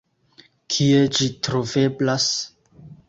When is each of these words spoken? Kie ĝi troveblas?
Kie 0.75 1.03
ĝi 1.17 1.27
troveblas? 1.49 2.29